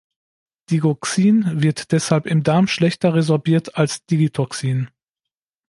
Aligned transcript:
Digoxin 0.71 1.61
wird 1.61 1.91
deshalb 1.91 2.25
im 2.25 2.41
Darm 2.41 2.65
schlechter 2.67 3.13
resorbiert 3.13 3.75
als 3.77 4.03
Digitoxin. 4.07 4.89